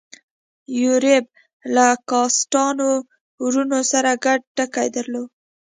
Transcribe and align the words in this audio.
یوریب 0.81 1.25
له 1.75 1.85
کاسټانو 2.09 2.91
وروڼو 3.45 3.79
سره 3.91 4.11
ګډ 4.25 4.39
ټکی 4.55 4.87
درلود. 4.95 5.29